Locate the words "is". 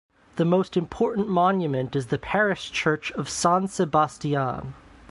1.95-2.07